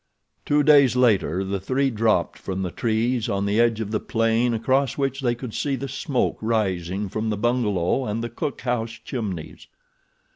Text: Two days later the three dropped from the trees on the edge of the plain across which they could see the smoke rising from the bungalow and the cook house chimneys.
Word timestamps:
Two 0.47 0.63
days 0.63 0.95
later 0.95 1.43
the 1.43 1.59
three 1.59 1.91
dropped 1.91 2.35
from 2.39 2.63
the 2.63 2.71
trees 2.71 3.29
on 3.29 3.45
the 3.45 3.59
edge 3.59 3.79
of 3.79 3.91
the 3.91 3.99
plain 3.99 4.51
across 4.55 4.97
which 4.97 5.21
they 5.21 5.35
could 5.35 5.53
see 5.53 5.75
the 5.75 5.87
smoke 5.87 6.39
rising 6.41 7.07
from 7.07 7.29
the 7.29 7.37
bungalow 7.37 8.07
and 8.07 8.23
the 8.23 8.29
cook 8.31 8.61
house 8.61 8.93
chimneys. 8.93 9.67